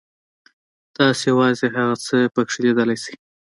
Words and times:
تاسو 0.97 1.23
یوازې 1.31 1.67
هغه 1.75 1.95
څه 2.05 2.17
پکې 2.33 2.57
لیدلی 2.63 2.97
شئ. 3.03 3.13